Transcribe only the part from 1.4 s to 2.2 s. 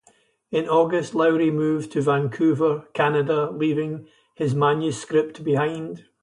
moved to